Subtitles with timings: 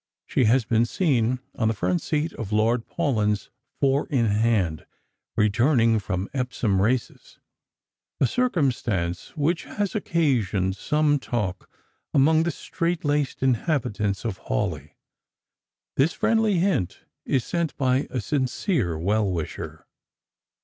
[0.25, 4.87] She has laeen seen on the front seat of Lord Paulyu's four in hand,
[5.35, 7.37] returning from Epsom races:
[8.19, 11.69] a circumstance which has occasioned some talk
[12.15, 14.95] among the strait laced inhabitants of Hawleigh.
[15.97, 19.85] This friendly hint is sent by a sincere well wisher.